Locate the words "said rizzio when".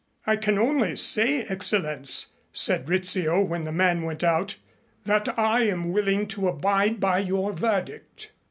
2.51-3.65